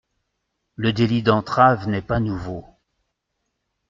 [0.77, 2.65] Le délit d’entrave n’est pas nouveau.